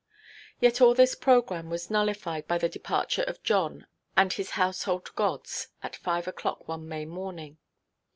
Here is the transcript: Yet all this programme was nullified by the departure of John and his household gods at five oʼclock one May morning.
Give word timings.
Yet 0.59 0.81
all 0.81 0.95
this 0.95 1.13
programme 1.13 1.69
was 1.69 1.91
nullified 1.91 2.47
by 2.47 2.57
the 2.57 2.67
departure 2.67 3.21
of 3.21 3.43
John 3.43 3.85
and 4.17 4.33
his 4.33 4.49
household 4.57 5.13
gods 5.15 5.67
at 5.83 5.95
five 5.95 6.25
oʼclock 6.25 6.67
one 6.67 6.89
May 6.89 7.05
morning. 7.05 7.59